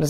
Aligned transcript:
The 0.00 0.06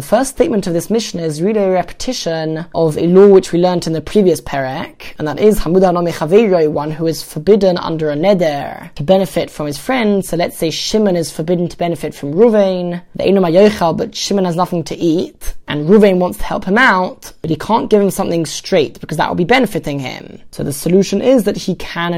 first 0.00 0.30
statement 0.30 0.66
of 0.66 0.72
this 0.72 0.88
Mishnah 0.88 1.22
is 1.22 1.42
really 1.42 1.60
a 1.60 1.70
repetition 1.70 2.64
of 2.74 2.96
a 2.96 3.06
law 3.06 3.28
which 3.28 3.52
we 3.52 3.58
learnt 3.58 3.86
in 3.86 3.92
the 3.92 4.00
previous 4.00 4.40
parak, 4.40 5.12
and 5.18 5.28
that 5.28 5.38
is 5.38 5.60
Hamuda 5.60 5.92
Chaveiroi, 6.12 6.72
one 6.72 6.90
who 6.90 7.06
is 7.06 7.22
forbidden 7.22 7.76
under 7.76 8.08
a 8.08 8.16
neder 8.16 8.90
to 8.94 9.02
benefit 9.02 9.50
from 9.50 9.66
his 9.66 9.76
friend. 9.76 10.24
So 10.24 10.38
let's 10.38 10.56
say 10.56 10.70
Shimon 10.70 11.14
is 11.14 11.30
forbidden 11.30 11.68
to 11.68 11.76
benefit 11.76 12.14
from 12.14 12.32
Ruvain, 12.32 13.02
Einum 13.18 13.98
but 13.98 14.14
Shimon 14.14 14.46
has 14.46 14.56
nothing 14.56 14.82
to 14.84 14.96
eat, 14.96 15.54
and 15.68 15.86
Ruvain 15.86 16.16
wants 16.16 16.38
to 16.38 16.44
help 16.44 16.64
him 16.64 16.78
out, 16.78 17.34
but 17.42 17.50
he 17.50 17.56
can't 17.56 17.90
give 17.90 18.00
him 18.00 18.08
something 18.08 18.46
straight 18.46 18.98
because 18.98 19.18
that 19.18 19.28
will 19.28 19.36
be 19.36 19.44
benefiting 19.44 19.98
him. 19.98 20.40
So 20.52 20.64
the 20.64 20.72
solution 20.72 21.20
is 21.20 21.44
that 21.44 21.58
he 21.58 21.74
can 21.74 22.14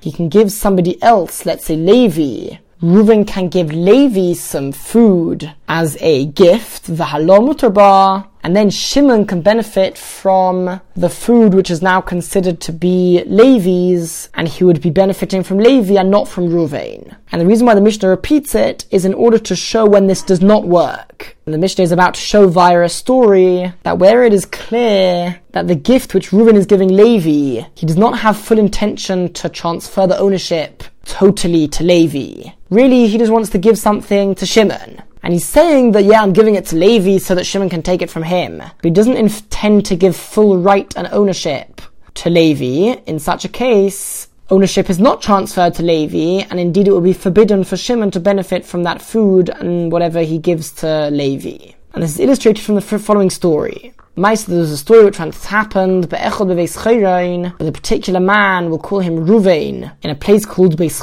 he 0.00 0.12
can 0.12 0.28
give 0.28 0.50
somebody 0.50 1.00
else, 1.00 1.46
let's 1.46 1.64
say 1.64 1.76
Levi, 1.76 2.58
Reuven 2.80 3.26
can 3.26 3.48
give 3.48 3.72
Levi 3.72 4.34
some 4.34 4.70
food 4.70 5.52
as 5.68 5.96
a 6.00 6.26
gift, 6.26 6.84
the 6.84 7.06
halomutarba, 7.06 8.27
and 8.42 8.54
then 8.54 8.70
Shimon 8.70 9.26
can 9.26 9.42
benefit 9.42 9.98
from 9.98 10.80
the 10.94 11.08
food 11.08 11.54
which 11.54 11.70
is 11.70 11.82
now 11.82 12.00
considered 12.00 12.60
to 12.62 12.72
be 12.72 13.22
Levi's, 13.26 14.28
and 14.34 14.48
he 14.48 14.64
would 14.64 14.80
be 14.80 14.90
benefiting 14.90 15.42
from 15.42 15.58
Levi 15.58 15.94
and 15.94 16.10
not 16.10 16.28
from 16.28 16.48
Ruvain. 16.48 17.16
And 17.30 17.40
the 17.40 17.46
reason 17.46 17.66
why 17.66 17.74
the 17.74 17.80
Mishnah 17.80 18.08
repeats 18.08 18.54
it 18.54 18.86
is 18.90 19.04
in 19.04 19.14
order 19.14 19.38
to 19.38 19.56
show 19.56 19.86
when 19.86 20.06
this 20.06 20.22
does 20.22 20.40
not 20.40 20.66
work. 20.66 21.36
And 21.46 21.54
the 21.54 21.58
Mishnah 21.58 21.84
is 21.84 21.92
about 21.92 22.14
to 22.14 22.20
show 22.20 22.48
via 22.48 22.82
a 22.82 22.88
story 22.88 23.72
that 23.82 23.98
where 23.98 24.24
it 24.24 24.32
is 24.32 24.44
clear 24.44 25.40
that 25.52 25.66
the 25.66 25.74
gift 25.74 26.14
which 26.14 26.30
Reuven 26.30 26.54
is 26.54 26.66
giving 26.66 26.88
Levi, 26.88 27.66
he 27.74 27.86
does 27.86 27.96
not 27.96 28.18
have 28.18 28.38
full 28.38 28.58
intention 28.58 29.32
to 29.34 29.48
transfer 29.48 30.06
the 30.06 30.18
ownership 30.18 30.84
totally 31.04 31.66
to 31.68 31.82
Levi. 31.82 32.50
Really, 32.70 33.08
he 33.08 33.18
just 33.18 33.32
wants 33.32 33.50
to 33.50 33.58
give 33.58 33.78
something 33.78 34.34
to 34.36 34.46
Shimon. 34.46 35.02
And 35.22 35.32
he's 35.32 35.44
saying 35.46 35.92
that, 35.92 36.04
yeah, 36.04 36.22
I'm 36.22 36.32
giving 36.32 36.54
it 36.54 36.66
to 36.66 36.76
Levi 36.76 37.18
so 37.18 37.34
that 37.34 37.44
Shimon 37.44 37.68
can 37.68 37.82
take 37.82 38.02
it 38.02 38.10
from 38.10 38.22
him. 38.22 38.58
But 38.58 38.84
he 38.84 38.90
doesn't 38.90 39.16
intend 39.16 39.86
to 39.86 39.96
give 39.96 40.16
full 40.16 40.58
right 40.58 40.92
and 40.96 41.08
ownership 41.08 41.82
to 42.14 42.30
Levi. 42.30 43.00
In 43.06 43.18
such 43.18 43.44
a 43.44 43.48
case, 43.48 44.28
ownership 44.50 44.88
is 44.88 44.98
not 44.98 45.20
transferred 45.20 45.74
to 45.74 45.82
Levi, 45.82 46.46
and 46.50 46.58
indeed 46.58 46.88
it 46.88 46.92
will 46.92 47.00
be 47.00 47.12
forbidden 47.12 47.64
for 47.64 47.76
Shimon 47.76 48.10
to 48.12 48.20
benefit 48.20 48.64
from 48.64 48.84
that 48.84 49.02
food 49.02 49.50
and 49.50 49.92
whatever 49.92 50.22
he 50.22 50.38
gives 50.38 50.72
to 50.72 51.10
Levi. 51.10 51.72
And 51.94 52.02
this 52.02 52.14
is 52.14 52.20
illustrated 52.20 52.62
from 52.62 52.76
the 52.76 52.80
following 52.80 53.30
story. 53.30 53.92
Meist 54.18 54.46
there's 54.46 54.72
a 54.72 54.76
story 54.76 55.04
which 55.04 55.20
once 55.20 55.44
happened, 55.44 56.08
but 56.08 56.18
a 56.20 57.72
particular 57.72 58.18
man, 58.18 58.68
will 58.68 58.80
call 58.80 58.98
him 58.98 59.24
Ruvain, 59.24 59.92
in 60.02 60.10
a 60.10 60.16
place 60.16 60.44
called 60.44 60.76
Beis 60.76 61.00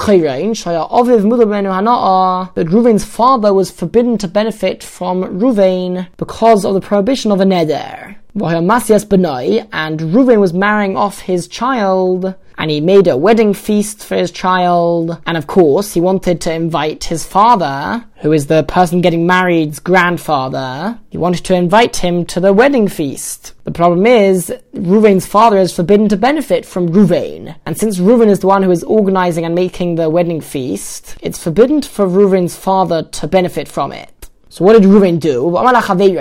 hana'a, 1.71 2.51
but 2.53 2.67
Ruvain's 2.67 3.05
father 3.05 3.53
was 3.53 3.71
forbidden 3.71 4.17
to 4.17 4.27
benefit 4.27 4.83
from 4.83 5.39
Ruvain 5.39 6.07
because 6.17 6.65
of 6.65 6.73
the 6.73 6.81
prohibition 6.81 7.31
of 7.31 7.39
a 7.39 7.45
neder. 7.45 8.17
And 8.35 9.99
Reuven 10.01 10.41
was 10.41 10.53
marrying 10.53 10.97
off 10.97 11.21
his 11.21 11.47
child, 11.47 12.35
and 12.57 12.71
he 12.71 12.81
made 12.81 13.07
a 13.07 13.17
wedding 13.17 13.53
feast 13.53 14.05
for 14.05 14.15
his 14.15 14.31
child, 14.31 15.21
and 15.25 15.37
of 15.37 15.47
course 15.47 15.93
he 15.93 16.01
wanted 16.01 16.41
to 16.41 16.53
invite 16.53 17.05
his 17.05 17.25
father, 17.25 18.05
who 18.17 18.31
is 18.31 18.47
the 18.47 18.63
person 18.63 19.01
getting 19.01 19.27
married's 19.27 19.79
grandfather, 19.79 20.99
he 21.09 21.17
wanted 21.17 21.43
to 21.45 21.55
invite 21.55 21.97
him 21.97 22.25
to 22.25 22.39
the 22.39 22.53
wedding 22.53 22.87
feast. 22.87 23.53
The 23.63 23.71
problem 23.71 24.05
is, 24.05 24.53
Reuven's 24.73 25.25
father 25.25 25.57
is 25.57 25.75
forbidden 25.75 26.09
to 26.09 26.17
benefit 26.17 26.65
from 26.65 26.89
Reuven, 26.89 27.55
and 27.65 27.77
since 27.77 27.99
Reuven 27.99 28.29
is 28.29 28.39
the 28.39 28.47
one 28.47 28.63
who 28.63 28.71
is 28.71 28.83
organizing 28.83 29.45
and 29.45 29.55
making 29.55 29.95
the 29.95 30.09
wedding 30.09 30.41
feast, 30.41 31.17
it's 31.21 31.43
forbidden 31.43 31.81
for 31.81 32.07
Reuven's 32.07 32.55
father 32.55 33.03
to 33.03 33.27
benefit 33.27 33.67
from 33.67 33.91
it. 33.91 34.11
So 34.49 34.63
what 34.63 34.73
did 34.73 34.83
Reuven 34.83 35.19
do? 35.19 35.49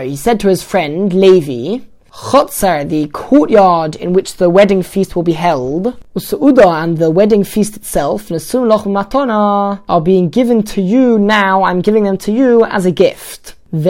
He 0.08 0.16
said 0.16 0.40
to 0.40 0.48
his 0.48 0.64
friend, 0.64 1.12
Levi, 1.12 1.84
Chotzar, 2.14 2.88
the 2.88 3.08
courtyard 3.08 3.96
in 3.96 4.12
which 4.12 4.36
the 4.36 4.48
wedding 4.48 4.84
feast 4.84 5.16
will 5.16 5.24
be 5.24 5.32
held, 5.32 6.00
Usu'uda 6.14 6.84
and 6.84 6.98
the 6.98 7.10
wedding 7.10 7.42
feast 7.42 7.76
itself, 7.76 8.28
Nesun 8.28 8.68
Loch 8.68 8.84
Matona, 8.84 9.82
are 9.88 10.00
being 10.00 10.28
given 10.28 10.62
to 10.62 10.80
you 10.80 11.18
now, 11.18 11.64
I'm 11.64 11.80
giving 11.80 12.04
them 12.04 12.16
to 12.18 12.30
you 12.30 12.64
as 12.66 12.86
a 12.86 12.92
gift. 12.92 13.56
And 13.72 13.88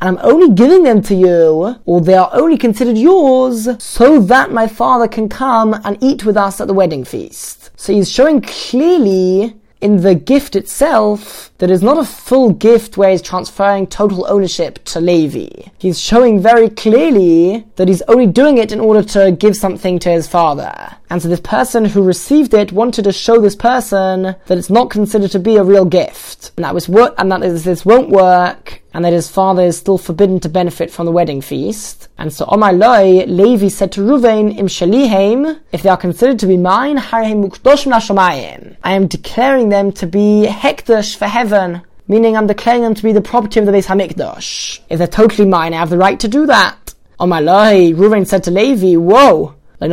I'm 0.00 0.18
only 0.22 0.54
giving 0.54 0.82
them 0.84 1.02
to 1.02 1.14
you, 1.14 1.76
or 1.84 2.00
they 2.00 2.14
are 2.14 2.30
only 2.32 2.56
considered 2.56 2.96
yours, 2.96 3.68
so 3.78 4.20
that 4.20 4.52
my 4.52 4.66
father 4.66 5.06
can 5.06 5.28
come 5.28 5.74
and 5.84 5.98
eat 6.00 6.24
with 6.24 6.38
us 6.38 6.62
at 6.62 6.66
the 6.66 6.72
wedding 6.72 7.04
feast. 7.04 7.70
So 7.76 7.92
he's 7.92 8.10
showing 8.10 8.40
clearly 8.40 9.54
in 9.80 10.02
the 10.02 10.14
gift 10.14 10.56
itself 10.56 11.50
that 11.58 11.70
is 11.70 11.82
not 11.82 11.98
a 11.98 12.04
full 12.04 12.52
gift 12.52 12.96
where 12.96 13.10
he's 13.10 13.22
transferring 13.22 13.86
total 13.86 14.26
ownership 14.28 14.82
to 14.84 15.00
Levi. 15.00 15.68
He's 15.78 16.00
showing 16.00 16.40
very 16.40 16.68
clearly 16.70 17.64
that 17.76 17.88
he's 17.88 18.02
only 18.02 18.26
doing 18.26 18.58
it 18.58 18.72
in 18.72 18.80
order 18.80 19.02
to 19.08 19.32
give 19.32 19.56
something 19.56 19.98
to 20.00 20.10
his 20.10 20.26
father. 20.26 20.72
And 21.10 21.22
so 21.22 21.28
this 21.28 21.40
person 21.40 21.84
who 21.84 22.02
received 22.02 22.54
it 22.54 22.72
wanted 22.72 23.04
to 23.04 23.12
show 23.12 23.40
this 23.40 23.56
person 23.56 24.22
that 24.22 24.58
it's 24.58 24.70
not 24.70 24.90
considered 24.90 25.30
to 25.32 25.38
be 25.38 25.56
a 25.56 25.64
real 25.64 25.84
gift. 25.84 26.52
And 26.56 26.64
that 26.64 26.74
was 26.74 26.88
work, 26.88 27.14
and 27.18 27.30
that 27.32 27.40
this 27.40 27.84
won't 27.84 28.10
work, 28.10 28.82
and 28.98 29.04
that 29.04 29.12
his 29.12 29.30
father 29.30 29.62
is 29.62 29.78
still 29.78 29.96
forbidden 29.96 30.40
to 30.40 30.48
benefit 30.48 30.90
from 30.90 31.06
the 31.06 31.12
wedding 31.12 31.40
feast. 31.40 32.08
And 32.18 32.32
so 32.32 32.44
Omar 32.48 32.72
Loi, 32.72 33.26
Levi 33.26 33.68
said 33.68 33.92
to 33.92 34.00
Ruvain, 34.00 34.58
Im 34.58 34.66
Shalihem, 34.66 35.60
if 35.70 35.84
they 35.84 35.88
are 35.88 35.96
considered 35.96 36.40
to 36.40 36.48
be 36.48 36.56
mine, 36.56 36.98
I 36.98 37.22
am 37.22 39.06
declaring 39.06 39.68
them 39.68 39.92
to 39.92 40.06
be 40.08 40.48
hekdesh 40.48 41.16
for 41.16 41.26
heaven. 41.26 41.82
Meaning 42.08 42.36
I'm 42.36 42.48
declaring 42.48 42.82
them 42.82 42.94
to 42.94 43.04
be 43.04 43.12
the 43.12 43.20
property 43.20 43.60
of 43.60 43.66
the 43.66 43.72
Beis 43.72 43.86
Hamikdash. 43.86 44.80
If 44.88 44.98
they're 44.98 45.06
totally 45.06 45.46
mine, 45.46 45.74
I 45.74 45.76
have 45.76 45.90
the 45.90 45.96
right 45.96 46.18
to 46.18 46.26
do 46.26 46.46
that. 46.46 46.92
Omar 47.20 47.40
Loi, 47.40 47.92
Ruvain 47.92 48.26
said 48.26 48.42
to 48.42 48.50
Levi, 48.50 48.96
whoa, 48.96 49.54
I 49.80 49.86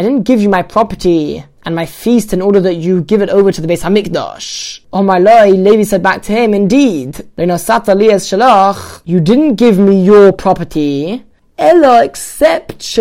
didn't 0.00 0.22
give 0.22 0.40
you 0.40 0.48
my 0.48 0.62
property 0.62 1.44
and 1.64 1.74
my 1.74 1.86
feast 1.86 2.32
in 2.32 2.42
order 2.42 2.60
that 2.60 2.74
you 2.74 3.02
give 3.02 3.22
it 3.22 3.28
over 3.30 3.52
to 3.52 3.60
the 3.60 3.68
Beis 3.68 3.82
Hamikdash. 3.82 4.80
Oh 4.92 5.02
my 5.02 5.18
Lord, 5.18 5.50
Levi 5.50 5.82
said 5.84 6.02
back 6.02 6.22
to 6.22 6.32
him, 6.32 6.54
indeed, 6.54 7.20
you 9.04 9.20
didn't 9.20 9.54
give 9.56 9.78
me 9.78 10.02
your 10.04 10.32
property, 10.32 11.24
except 11.58 12.98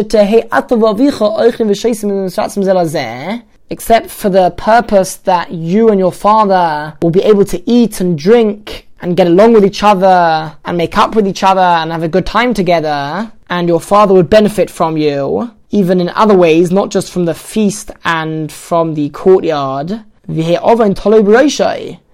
except 3.70 4.10
for 4.10 4.30
the 4.30 4.52
purpose 4.58 5.16
that 5.16 5.52
you 5.52 5.90
and 5.90 6.00
your 6.00 6.12
father 6.12 6.98
will 7.02 7.10
be 7.10 7.24
able 7.24 7.46
to 7.46 7.70
eat 7.70 8.02
and 8.02 8.18
drink 8.18 8.88
and 9.02 9.16
get 9.18 9.28
along 9.28 9.54
with 9.54 9.64
each 9.66 9.82
other 9.82 10.56
and 10.66 10.78
make 10.78 10.98
up 10.98 11.16
with 11.16 11.26
each 11.26 11.42
other 11.42 11.62
and 11.62 11.92
have 11.92 12.04
a 12.04 12.08
good 12.08 12.26
time 12.26 12.54
together, 12.54 13.32
and 13.50 13.68
your 13.68 13.82
father 13.82 14.14
would 14.14 14.30
benefit 14.30 14.70
from 14.70 14.96
you, 14.98 15.50
even 15.72 16.00
in 16.00 16.10
other 16.10 16.36
ways, 16.36 16.72
not 16.72 16.92
just 16.92 17.12
from 17.12 17.26
the 17.26 17.34
feast 17.34 17.92
and 18.06 18.52
from 18.52 18.94
the 18.94 19.10
courtyard. 19.10 20.04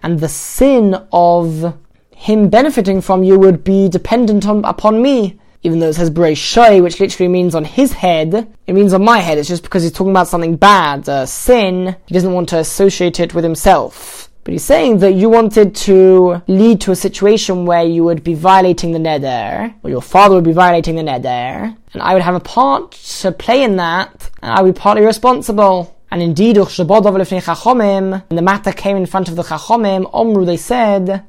And 0.02 0.20
the 0.20 0.30
sin 0.30 0.96
of 1.12 1.78
him 2.12 2.50
benefiting 2.50 3.02
from 3.02 3.24
you 3.24 3.38
would 3.38 3.64
be 3.64 3.90
dependent 3.90 4.48
on, 4.48 4.64
upon 4.64 5.02
me. 5.02 5.40
Even 5.64 5.80
though 5.80 5.90
it 5.90 5.94
says 5.94 6.10
Bereshai, 6.12 6.82
which 6.82 7.00
literally 7.00 7.28
means 7.28 7.54
on 7.56 7.66
his 7.66 7.92
head, 7.92 8.48
it 8.68 8.74
means 8.74 8.94
on 8.94 9.04
my 9.04 9.20
head. 9.20 9.38
It's 9.38 9.50
just 9.50 9.64
because 9.64 9.84
he's 9.84 9.92
talking 9.92 10.12
about 10.12 10.28
something 10.28 10.56
bad, 10.56 11.10
a 11.10 11.28
sin. 11.28 11.96
He 12.06 12.14
doesn't 12.14 12.32
want 12.34 12.50
to 12.50 12.60
associate 12.60 13.20
it 13.20 13.34
with 13.34 13.44
himself. 13.44 14.17
But 14.48 14.54
he's 14.54 14.64
saying 14.64 15.00
that 15.00 15.12
you 15.12 15.28
wanted 15.28 15.76
to 15.88 16.42
lead 16.48 16.80
to 16.80 16.94
a 16.94 16.96
situation 16.96 17.66
where 17.66 17.84
you 17.84 18.06
would 18.06 18.24
be 18.24 18.34
violating 18.34 18.94
the 18.94 18.98
neder, 18.98 19.74
or 19.84 19.90
your 19.90 20.02
father 20.02 20.36
would 20.36 20.46
be 20.46 20.54
violating 20.54 20.96
the 20.96 21.02
neder, 21.02 21.76
and 21.92 22.02
I 22.02 22.14
would 22.14 22.24
have 22.24 22.34
a 22.34 22.40
part 22.40 22.94
to 22.94 23.34
play 23.34 23.62
in 23.62 23.76
that, 23.76 24.30
and 24.42 24.50
I 24.50 24.62
would 24.62 24.74
be 24.74 24.80
partly 24.80 25.04
responsible. 25.04 25.94
And 26.12 26.22
indeed, 26.22 26.56
the 26.56 28.42
matter 28.42 28.72
came 28.72 28.96
in 28.96 29.06
front 29.06 29.28
of 29.28 29.36
the 29.36 29.44
Chachomim, 29.44 30.10
Omru, 30.14 30.46
they 30.46 30.56
said, 30.56 31.26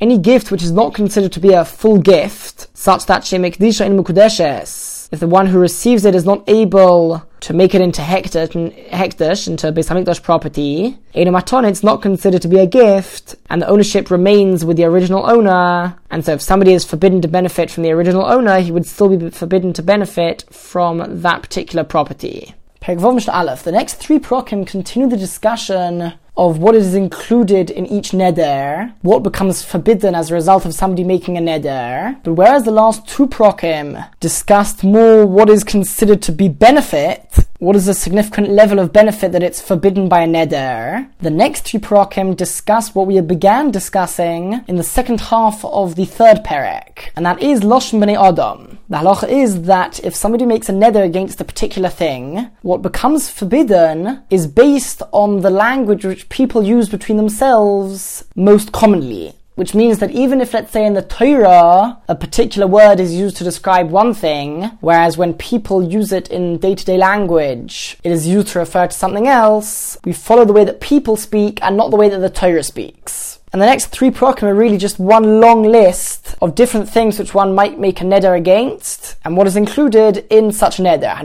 any 0.00 0.18
gift 0.18 0.52
which 0.52 0.62
is 0.62 0.70
not 0.70 0.94
considered 0.94 1.32
to 1.32 1.40
be 1.40 1.52
a 1.52 1.64
full 1.64 1.98
gift, 1.98 2.68
such 2.72 3.06
that 3.06 3.24
she 3.24 3.34
she'mekdisha 3.34 3.84
in 3.84 3.96
mukudeshes, 3.98 4.95
if 5.16 5.20
the 5.20 5.26
one 5.26 5.46
who 5.46 5.58
receives 5.58 6.04
it 6.04 6.14
is 6.14 6.26
not 6.26 6.44
able 6.46 7.22
to 7.40 7.54
make 7.54 7.74
it 7.74 7.80
into 7.80 8.02
hekdesh, 8.02 8.54
into 9.48 9.72
Beis 9.72 9.88
Hamikdash 9.88 10.22
property, 10.22 10.98
in 11.14 11.26
a 11.26 11.32
Maton, 11.32 11.66
it's 11.66 11.82
not 11.82 12.02
considered 12.02 12.42
to 12.42 12.48
be 12.48 12.58
a 12.58 12.66
gift, 12.66 13.34
and 13.48 13.62
the 13.62 13.66
ownership 13.66 14.10
remains 14.10 14.62
with 14.62 14.76
the 14.76 14.84
original 14.84 15.24
owner. 15.24 15.96
And 16.10 16.22
so 16.22 16.34
if 16.34 16.42
somebody 16.42 16.74
is 16.74 16.84
forbidden 16.84 17.22
to 17.22 17.28
benefit 17.28 17.70
from 17.70 17.82
the 17.84 17.92
original 17.92 18.26
owner, 18.26 18.60
he 18.60 18.70
would 18.70 18.84
still 18.84 19.08
be 19.08 19.30
forbidden 19.30 19.72
to 19.72 19.82
benefit 19.82 20.44
from 20.50 21.22
that 21.22 21.40
particular 21.40 21.82
property. 21.82 22.54
The 22.86 23.70
next 23.72 23.94
three 23.94 24.18
prokim 24.18 24.66
continue 24.66 25.08
the 25.08 25.16
discussion 25.16 26.12
of 26.36 26.58
what 26.58 26.74
is 26.74 26.94
included 26.94 27.70
in 27.70 27.86
each 27.86 28.10
neder, 28.10 28.92
what 29.02 29.22
becomes 29.22 29.64
forbidden 29.64 30.14
as 30.14 30.30
a 30.30 30.34
result 30.34 30.66
of 30.66 30.74
somebody 30.74 31.02
making 31.02 31.38
a 31.38 31.40
neder. 31.40 32.22
But 32.22 32.34
whereas 32.34 32.64
the 32.64 32.70
last 32.70 33.06
two 33.08 33.26
prokim 33.26 34.06
discussed 34.20 34.84
more 34.84 35.24
what 35.26 35.48
is 35.48 35.64
considered 35.64 36.20
to 36.22 36.32
be 36.32 36.48
benefit, 36.48 37.45
what 37.58 37.74
is 37.76 37.86
the 37.86 37.94
significant 37.94 38.50
level 38.50 38.78
of 38.78 38.92
benefit 38.92 39.32
that 39.32 39.42
it's 39.42 39.60
forbidden 39.60 40.08
by 40.08 40.22
a 40.22 40.26
neder? 40.26 41.08
The 41.20 41.30
next 41.30 41.66
two 41.66 41.78
prokim 41.78 42.36
discuss 42.36 42.94
what 42.94 43.06
we 43.06 43.18
began 43.20 43.70
discussing 43.70 44.62
in 44.68 44.76
the 44.76 44.82
second 44.82 45.20
half 45.20 45.64
of 45.64 45.94
the 45.94 46.04
third 46.04 46.44
perek, 46.44 47.10
and 47.16 47.24
that 47.24 47.42
is 47.42 47.60
Loshen 47.60 47.98
B'nai 47.98 48.20
Adam. 48.20 48.78
The 48.90 48.98
halacha 48.98 49.28
is 49.28 49.62
that 49.62 50.04
if 50.04 50.14
somebody 50.14 50.44
makes 50.44 50.68
a 50.68 50.72
neder 50.72 51.04
against 51.04 51.40
a 51.40 51.44
particular 51.44 51.88
thing, 51.88 52.50
what 52.62 52.82
becomes 52.82 53.30
forbidden 53.30 54.22
is 54.28 54.46
based 54.46 55.02
on 55.12 55.40
the 55.40 55.50
language 55.50 56.04
which 56.04 56.28
people 56.28 56.62
use 56.62 56.88
between 56.88 57.16
themselves 57.16 58.24
most 58.34 58.72
commonly 58.72 59.34
which 59.56 59.74
means 59.74 59.98
that 59.98 60.10
even 60.12 60.40
if, 60.40 60.54
let's 60.54 60.70
say, 60.70 60.86
in 60.86 60.94
the 60.94 61.02
Torah, 61.02 61.98
a 62.08 62.14
particular 62.14 62.66
word 62.66 63.00
is 63.00 63.14
used 63.14 63.36
to 63.38 63.44
describe 63.44 63.90
one 63.90 64.14
thing, 64.14 64.70
whereas 64.80 65.16
when 65.16 65.34
people 65.34 65.82
use 65.82 66.12
it 66.12 66.28
in 66.28 66.58
day 66.58 66.74
to 66.74 66.84
day 66.84 66.98
language, 66.98 67.96
it 68.04 68.12
is 68.12 68.28
used 68.28 68.48
to 68.48 68.58
refer 68.58 68.86
to 68.86 68.96
something 68.96 69.26
else, 69.26 69.96
we 70.04 70.12
follow 70.12 70.44
the 70.44 70.52
way 70.52 70.64
that 70.64 70.80
people 70.80 71.16
speak 71.16 71.58
and 71.62 71.76
not 71.76 71.90
the 71.90 71.96
way 71.96 72.08
that 72.08 72.18
the 72.18 72.30
Torah 72.30 72.62
speaks. 72.62 73.40
And 73.52 73.62
the 73.62 73.66
next 73.66 73.86
three 73.86 74.10
prokim 74.10 74.42
are 74.42 74.54
really 74.54 74.76
just 74.76 74.98
one 74.98 75.40
long 75.40 75.62
list 75.62 76.34
of 76.42 76.54
different 76.54 76.90
things 76.90 77.18
which 77.18 77.32
one 77.32 77.54
might 77.54 77.78
make 77.78 78.02
a 78.02 78.04
neder 78.04 78.36
against, 78.36 79.16
and 79.24 79.38
what 79.38 79.46
is 79.46 79.56
included 79.56 80.26
in 80.28 80.52
such 80.52 80.78
a 80.78 80.82
neder. 80.82 81.16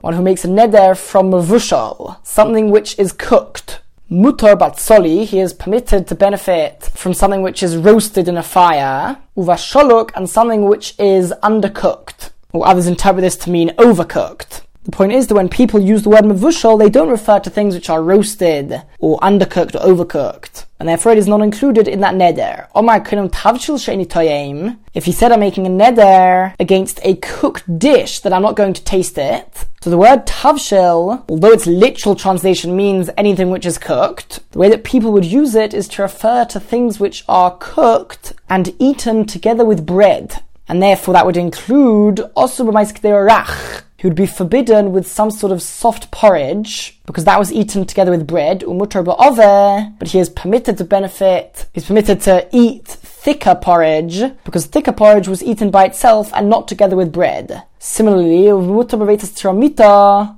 One 0.00 0.14
who 0.14 0.22
makes 0.22 0.44
a 0.44 0.48
neder 0.48 0.96
from 0.98 1.30
mavushal, 1.30 2.16
something 2.26 2.70
which 2.70 2.98
is 2.98 3.12
cooked 3.12 3.78
mutar 4.10 4.56
batzoli, 4.56 5.24
he 5.24 5.40
is 5.40 5.52
permitted 5.52 6.06
to 6.06 6.14
benefit 6.14 6.90
from 6.94 7.14
something 7.14 7.42
which 7.42 7.62
is 7.62 7.76
roasted 7.76 8.28
in 8.28 8.36
a 8.36 8.42
fire, 8.42 9.18
uvasholuk, 9.36 10.10
and 10.14 10.30
something 10.30 10.66
which 10.66 10.94
is 10.98 11.32
undercooked. 11.42 12.30
Or 12.52 12.66
others 12.66 12.86
interpret 12.86 13.22
this 13.22 13.36
to 13.38 13.50
mean 13.50 13.70
overcooked. 13.70 14.62
The 14.84 14.92
point 14.92 15.12
is 15.12 15.26
that 15.26 15.34
when 15.34 15.48
people 15.48 15.80
use 15.80 16.04
the 16.04 16.10
word 16.10 16.24
mavushal, 16.24 16.78
they 16.78 16.88
don't 16.88 17.08
refer 17.08 17.40
to 17.40 17.50
things 17.50 17.74
which 17.74 17.90
are 17.90 18.02
roasted 18.02 18.82
or 19.00 19.18
undercooked 19.18 19.74
or 19.74 19.80
overcooked. 19.80 20.65
And 20.78 20.88
therefore 20.88 21.12
it 21.12 21.18
is 21.18 21.26
not 21.26 21.40
included 21.40 21.88
in 21.88 22.00
that 22.00 22.14
neder. 22.14 22.68
Omar 22.74 23.00
kunum 23.00 23.30
tavshil 23.30 23.82
she'eni 23.82 24.06
toyim. 24.06 24.78
If 24.94 25.06
he 25.06 25.12
said 25.12 25.32
I'm 25.32 25.40
making 25.40 25.66
a 25.66 25.70
neder 25.70 26.54
against 26.60 27.00
a 27.02 27.16
cooked 27.16 27.78
dish 27.78 28.20
that 28.20 28.32
I'm 28.32 28.42
not 28.42 28.56
going 28.56 28.74
to 28.74 28.84
taste 28.84 29.16
it. 29.16 29.66
So 29.80 29.90
the 29.90 29.98
word 29.98 30.26
tavshil, 30.26 31.24
although 31.28 31.52
its 31.52 31.66
literal 31.66 32.14
translation 32.14 32.76
means 32.76 33.08
anything 33.16 33.50
which 33.50 33.64
is 33.64 33.78
cooked, 33.78 34.40
the 34.50 34.58
way 34.58 34.68
that 34.68 34.84
people 34.84 35.12
would 35.12 35.24
use 35.24 35.54
it 35.54 35.72
is 35.72 35.88
to 35.88 36.02
refer 36.02 36.44
to 36.46 36.60
things 36.60 37.00
which 37.00 37.24
are 37.28 37.56
cooked 37.58 38.34
and 38.50 38.74
eaten 38.78 39.24
together 39.24 39.64
with 39.64 39.86
bread. 39.86 40.42
And 40.68 40.82
therefore 40.82 41.14
that 41.14 41.24
would 41.24 41.36
include 41.36 42.20
also 42.34 42.64
rach, 42.64 43.82
he 43.96 44.06
would 44.06 44.16
be 44.16 44.26
forbidden 44.26 44.92
with 44.92 45.08
some 45.08 45.30
sort 45.30 45.52
of 45.52 45.62
soft 45.62 46.10
porridge 46.10 47.00
because 47.06 47.24
that 47.24 47.38
was 47.38 47.52
eaten 47.52 47.86
together 47.86 48.10
with 48.10 48.26
bread, 48.26 48.62
but 48.66 50.08
he 50.08 50.18
is 50.18 50.28
permitted 50.28 50.76
to 50.78 50.84
benefit, 50.84 51.66
he's 51.72 51.86
permitted 51.86 52.20
to 52.22 52.46
eat 52.52 52.86
thicker 52.86 53.54
porridge 53.54 54.22
because 54.44 54.66
thicker 54.66 54.92
porridge 54.92 55.28
was 55.28 55.42
eaten 55.42 55.70
by 55.70 55.84
itself 55.84 56.30
and 56.34 56.50
not 56.50 56.68
together 56.68 56.96
with 56.96 57.12
bread. 57.12 57.62
Similarly, 57.78 58.42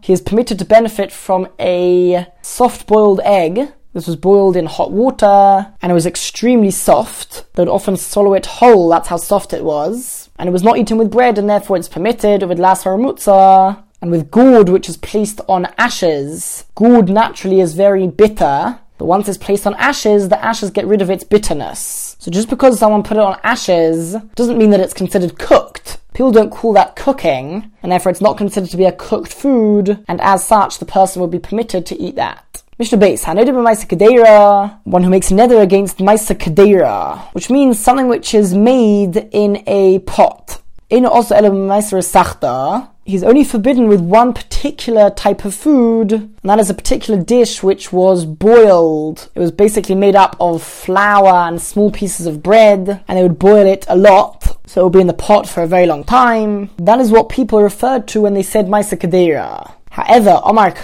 he 0.02 0.12
is 0.12 0.20
permitted 0.20 0.58
to 0.58 0.64
benefit 0.64 1.12
from 1.12 1.48
a 1.58 2.26
soft 2.42 2.86
boiled 2.86 3.20
egg 3.24 3.72
this 3.94 4.06
was 4.06 4.16
boiled 4.16 4.56
in 4.56 4.66
hot 4.66 4.92
water 4.92 5.72
and 5.80 5.90
it 5.90 5.94
was 5.94 6.06
extremely 6.06 6.70
soft. 6.70 7.52
They 7.54 7.62
would 7.62 7.70
often 7.70 7.96
swallow 7.96 8.34
it 8.34 8.46
whole, 8.46 8.90
that's 8.90 9.08
how 9.08 9.16
soft 9.16 9.52
it 9.52 9.64
was 9.64 10.27
and 10.38 10.48
it 10.48 10.52
was 10.52 10.62
not 10.62 10.78
eaten 10.78 10.98
with 10.98 11.10
bread, 11.10 11.38
and 11.38 11.48
therefore 11.48 11.76
it's 11.76 11.88
permitted 11.88 12.42
with 12.44 12.58
lasar 12.58 12.98
mutzah, 12.98 13.82
and 14.00 14.10
with 14.10 14.30
gourd, 14.30 14.68
which 14.68 14.88
is 14.88 14.96
placed 14.96 15.40
on 15.48 15.66
ashes. 15.76 16.64
Gourd 16.74 17.08
naturally 17.08 17.60
is 17.60 17.74
very 17.74 18.06
bitter, 18.06 18.78
but 18.96 19.06
once 19.06 19.28
it's 19.28 19.38
placed 19.38 19.66
on 19.66 19.74
ashes, 19.74 20.28
the 20.28 20.44
ashes 20.44 20.70
get 20.70 20.86
rid 20.86 21.02
of 21.02 21.10
its 21.10 21.24
bitterness. 21.24 22.16
So 22.18 22.30
just 22.30 22.48
because 22.48 22.78
someone 22.78 23.02
put 23.02 23.16
it 23.16 23.22
on 23.22 23.40
ashes 23.42 24.16
doesn't 24.34 24.58
mean 24.58 24.70
that 24.70 24.80
it's 24.80 24.94
considered 24.94 25.38
cooked. 25.38 25.98
People 26.14 26.32
don't 26.32 26.50
call 26.50 26.72
that 26.72 26.96
cooking, 26.96 27.70
and 27.80 27.92
therefore 27.92 28.10
it's 28.10 28.20
not 28.20 28.36
considered 28.36 28.70
to 28.70 28.76
be 28.76 28.84
a 28.84 28.92
cooked 28.92 29.32
food, 29.32 30.04
and 30.08 30.20
as 30.20 30.44
such, 30.44 30.78
the 30.78 30.84
person 30.84 31.22
would 31.22 31.30
be 31.30 31.38
permitted 31.38 31.86
to 31.86 32.00
eat 32.00 32.16
that. 32.16 32.44
Mishnah 32.78 32.98
Beis, 32.98 33.24
Hanodim 33.24 33.56
Maisa 33.56 33.86
Kedera, 33.86 34.78
one 34.84 35.02
who 35.02 35.10
makes 35.10 35.30
neder 35.30 35.60
against 35.60 35.98
Maisa 35.98 36.32
Kedera, 36.32 37.18
which 37.34 37.50
means 37.50 37.76
something 37.76 38.06
which 38.06 38.34
is 38.34 38.54
made 38.54 39.16
in 39.32 39.64
a 39.66 39.98
pot. 39.98 40.62
In 40.88 41.04
also 41.04 41.34
Sachta, 41.34 42.88
he's 43.04 43.24
only 43.24 43.42
forbidden 43.42 43.88
with 43.88 44.00
one 44.00 44.32
particular 44.32 45.10
type 45.10 45.44
of 45.44 45.56
food, 45.56 46.12
and 46.12 46.38
that 46.44 46.60
is 46.60 46.70
a 46.70 46.74
particular 46.74 47.20
dish 47.20 47.64
which 47.64 47.92
was 47.92 48.24
boiled. 48.24 49.28
It 49.34 49.40
was 49.40 49.50
basically 49.50 49.96
made 49.96 50.14
up 50.14 50.36
of 50.38 50.62
flour 50.62 51.48
and 51.48 51.60
small 51.60 51.90
pieces 51.90 52.26
of 52.26 52.44
bread, 52.44 53.02
and 53.08 53.18
they 53.18 53.24
would 53.24 53.40
boil 53.40 53.66
it 53.66 53.86
a 53.88 53.96
lot, 53.96 54.56
so 54.66 54.82
it 54.82 54.84
would 54.84 54.92
be 54.92 55.00
in 55.00 55.08
the 55.08 55.14
pot 55.14 55.48
for 55.48 55.64
a 55.64 55.66
very 55.66 55.86
long 55.86 56.04
time. 56.04 56.70
That 56.78 57.00
is 57.00 57.10
what 57.10 57.28
people 57.28 57.60
referred 57.60 58.06
to 58.08 58.20
when 58.20 58.34
they 58.34 58.44
said 58.44 58.66
Maisa 58.66 58.96
Kedera. 58.96 59.74
However, 59.98 60.40
Omar 60.44 60.68
if 60.68 60.76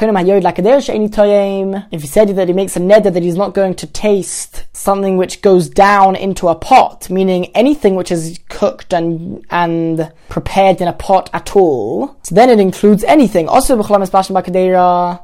he 2.00 2.06
said 2.08 2.28
that 2.30 2.48
he 2.48 2.52
makes 2.52 2.74
a 2.74 2.80
neder 2.80 3.12
that 3.12 3.22
he's 3.22 3.36
not 3.36 3.54
going 3.54 3.76
to 3.76 3.86
taste 3.86 4.64
something 4.72 5.16
which 5.16 5.40
goes 5.40 5.68
down 5.68 6.16
into 6.16 6.48
a 6.48 6.56
pot, 6.56 7.08
meaning 7.08 7.46
anything 7.54 7.94
which 7.94 8.10
is 8.10 8.40
cooked 8.48 8.92
and 8.92 9.46
and 9.50 10.10
prepared 10.28 10.80
in 10.80 10.88
a 10.88 10.92
pot 10.92 11.30
at 11.32 11.54
all, 11.54 12.16
so 12.24 12.34
then 12.34 12.50
it 12.50 12.58
includes 12.58 13.04
anything. 13.04 13.46
Also, 13.46 13.76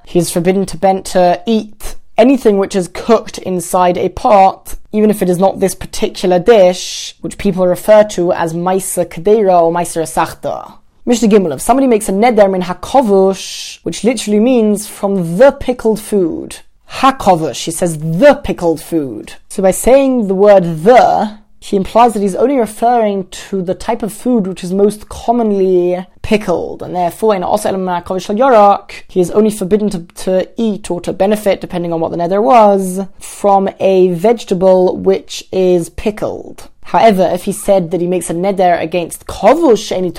he 0.06 0.20
is 0.20 0.30
forbidden 0.30 0.66
to 0.66 0.76
bent 0.76 1.04
to 1.06 1.42
eat 1.46 1.96
anything 2.16 2.58
which 2.58 2.76
is 2.76 2.86
cooked 2.86 3.38
inside 3.38 3.98
a 3.98 4.10
pot, 4.10 4.76
even 4.92 5.10
if 5.10 5.20
it 5.20 5.28
is 5.28 5.38
not 5.38 5.58
this 5.58 5.74
particular 5.74 6.38
dish, 6.38 7.16
which 7.22 7.38
people 7.38 7.66
refer 7.66 8.04
to 8.04 8.32
as 8.32 8.54
maisa 8.54 9.04
kadera 9.04 9.60
or 9.60 9.72
maisa 9.72 10.06
sachta. 10.06 10.79
Mishnah 11.06 11.28
Gimel, 11.28 11.54
if 11.54 11.62
somebody 11.62 11.86
makes 11.86 12.08
a 12.08 12.12
neder 12.12 12.54
in 12.54 12.60
hakovush, 12.60 13.82
which 13.84 14.04
literally 14.04 14.38
means 14.38 14.86
from 14.86 15.38
the 15.38 15.52
pickled 15.52 15.98
food. 15.98 16.58
Hakovush, 16.88 17.64
he 17.64 17.70
says 17.70 17.98
the 17.98 18.40
pickled 18.44 18.82
food. 18.82 19.34
So 19.48 19.62
by 19.62 19.70
saying 19.70 20.28
the 20.28 20.34
word 20.34 20.62
the, 20.84 21.38
he 21.60 21.76
implies 21.76 22.12
that 22.12 22.20
he's 22.20 22.34
only 22.34 22.56
referring 22.56 23.28
to 23.28 23.62
the 23.62 23.74
type 23.74 24.02
of 24.02 24.12
food 24.12 24.46
which 24.46 24.62
is 24.62 24.72
most 24.72 25.08
commonly 25.08 26.06
pickled, 26.22 26.82
and 26.82 26.94
therefore 26.94 27.34
in 27.34 27.42
also 27.42 27.70
Yarak, 27.70 29.02
he 29.08 29.20
is 29.20 29.30
only 29.30 29.50
forbidden 29.50 29.88
to, 29.90 30.02
to 30.24 30.48
eat 30.56 30.90
or 30.90 31.00
to 31.00 31.12
benefit, 31.12 31.60
depending 31.60 31.92
on 31.92 32.00
what 32.00 32.10
the 32.10 32.16
neder 32.18 32.42
was, 32.42 33.00
from 33.18 33.68
a 33.78 34.12
vegetable 34.12 34.96
which 34.96 35.44
is 35.52 35.88
pickled. 35.90 36.68
However, 36.84 37.28
if 37.32 37.44
he 37.44 37.52
said 37.52 37.90
that 37.90 38.00
he 38.00 38.06
makes 38.06 38.30
a 38.30 38.34
neder 38.34 38.80
against 38.80 39.26
kovush 39.26 39.92
any 39.92 40.10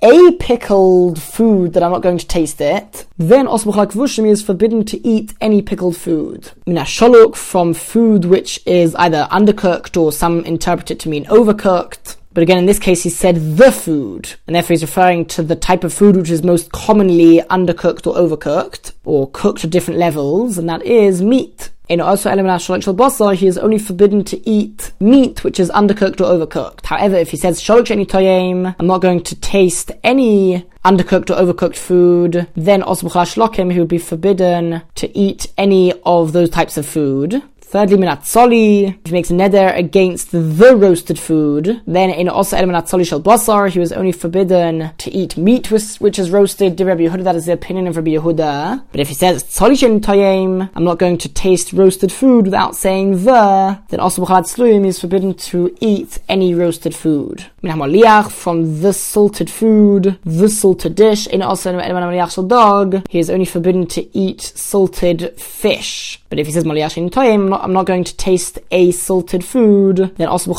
a 0.00 0.32
pickled 0.38 1.20
food 1.20 1.72
that 1.72 1.82
I'm 1.82 1.90
not 1.90 2.02
going 2.02 2.18
to 2.18 2.26
taste 2.26 2.60
it, 2.60 3.06
then 3.16 3.46
osbuchak 3.46 3.92
vushim 3.92 4.28
is 4.28 4.42
forbidden 4.42 4.84
to 4.86 5.06
eat 5.06 5.34
any 5.40 5.60
pickled 5.60 5.96
food. 5.96 6.52
Minasholuk 6.66 7.34
from 7.34 7.74
food 7.74 8.24
which 8.24 8.60
is 8.64 8.94
either 8.94 9.26
undercooked 9.30 10.00
or 10.00 10.12
some 10.12 10.44
interpret 10.44 10.92
it 10.92 11.00
to 11.00 11.08
mean 11.08 11.24
overcooked. 11.26 12.16
But 12.32 12.42
again, 12.42 12.58
in 12.58 12.66
this 12.66 12.78
case, 12.78 13.02
he 13.02 13.10
said 13.10 13.56
the 13.56 13.72
food, 13.72 14.34
and 14.46 14.54
therefore 14.54 14.74
he's 14.74 14.82
referring 14.82 15.26
to 15.26 15.42
the 15.42 15.56
type 15.56 15.82
of 15.82 15.92
food 15.92 16.14
which 16.14 16.30
is 16.30 16.44
most 16.44 16.70
commonly 16.70 17.40
undercooked 17.50 18.06
or 18.06 18.14
overcooked, 18.14 18.92
or 19.04 19.28
cooked 19.30 19.64
at 19.64 19.70
different 19.70 19.98
levels, 19.98 20.56
and 20.56 20.68
that 20.68 20.82
is 20.82 21.20
meat. 21.20 21.70
In 21.88 22.02
also 22.02 22.28
element 22.28 22.60
shalok 22.60 22.94
basar, 22.94 23.34
he 23.34 23.46
is 23.46 23.56
only 23.56 23.78
forbidden 23.78 24.22
to 24.24 24.48
eat 24.48 24.92
meat 25.00 25.42
which 25.42 25.58
is 25.58 25.70
undercooked 25.70 26.20
or 26.20 26.46
overcooked. 26.46 26.84
However, 26.84 27.16
if 27.16 27.30
he 27.30 27.38
says 27.38 27.60
shalok 27.60 27.86
sheni 27.86 28.06
toyim, 28.06 28.74
I'm 28.78 28.86
not 28.86 29.00
going 29.00 29.22
to 29.22 29.34
taste 29.36 29.92
any 30.04 30.66
undercooked 30.84 31.30
or 31.30 31.42
overcooked 31.42 31.76
food, 31.76 32.46
then 32.54 32.82
osbucha 32.82 33.24
shlokim, 33.34 33.72
he 33.72 33.78
would 33.78 33.88
be 33.88 33.98
forbidden 33.98 34.82
to 34.96 35.18
eat 35.18 35.46
any 35.56 35.92
of 36.04 36.32
those 36.32 36.50
types 36.50 36.76
of 36.76 36.86
food. 36.86 37.42
Thirdly, 37.70 37.98
minatzoli, 37.98 38.98
he 39.06 39.12
makes 39.12 39.30
a 39.30 39.34
neder 39.34 39.76
against 39.76 40.32
the 40.32 40.40
roasted 40.74 41.18
food, 41.18 41.82
then 41.86 42.08
in 42.08 42.26
also 42.26 42.56
minatzoli 42.56 43.06
shel 43.06 43.20
basar, 43.20 43.68
he 43.68 43.78
was 43.78 43.92
only 43.92 44.10
forbidden 44.10 44.90
to 44.96 45.10
eat 45.10 45.36
meat 45.36 45.70
which 45.70 46.18
is 46.18 46.30
roasted. 46.30 46.76
De 46.76 46.84
Rabbi 46.86 47.02
Yehuda, 47.02 47.24
that 47.24 47.36
is 47.36 47.44
the 47.44 47.52
opinion 47.52 47.86
of 47.86 47.96
Rabbi 47.96 48.12
Yehuda. 48.12 48.84
But 48.90 49.00
if 49.00 49.08
he 49.08 49.14
says 49.14 49.44
tzoli 49.44 49.78
shen 49.78 50.00
toyem, 50.00 50.70
I'm 50.74 50.84
not 50.84 50.98
going 50.98 51.18
to 51.18 51.28
taste 51.28 51.74
roasted 51.74 52.10
food 52.10 52.46
without 52.46 52.74
saying 52.74 53.24
the, 53.24 53.78
then 53.88 54.00
also 54.00 54.24
b'chalat 54.24 54.46
sluyim 54.48 54.86
is 54.86 54.98
forbidden 54.98 55.34
to 55.34 55.76
eat 55.78 56.18
any 56.26 56.54
roasted 56.54 56.94
food. 56.94 57.44
From 57.60 58.80
the 58.80 58.92
salted 58.94 59.50
food, 59.50 60.18
the 60.24 60.48
salted 60.48 60.94
dish, 60.94 61.26
in 61.26 61.42
also 61.42 61.76
el 61.76 62.28
shel 62.28 62.44
dog, 62.44 63.06
he 63.10 63.18
is 63.18 63.28
only 63.28 63.44
forbidden 63.44 63.86
to 63.88 64.16
eat 64.16 64.40
salted 64.40 65.38
fish. 65.38 66.22
But 66.30 66.38
if 66.38 66.46
he 66.46 66.52
says 66.52 66.64
Maliashin 66.64 67.10
Toyim, 67.10 67.57
I'm 67.62 67.72
not 67.72 67.86
going 67.86 68.04
to 68.04 68.16
taste 68.16 68.58
a 68.70 68.90
salted 68.90 69.44
food, 69.44 70.14
then 70.16 70.28
also 70.28 70.50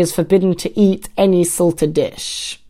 is 0.00 0.14
forbidden 0.14 0.54
to 0.56 0.78
eat 0.78 1.08
any 1.16 1.44
salted 1.44 1.94
dish. 1.94 2.60